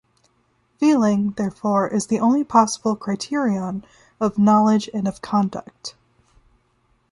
Feeling, 0.79 1.35
therefore, 1.37 1.87
is 1.87 2.07
the 2.07 2.19
only 2.19 2.43
possible 2.43 2.95
criterion 2.95 3.85
of 4.19 4.39
knowledge 4.39 4.89
and 4.95 5.07
of 5.07 5.21
conduct. 5.21 5.93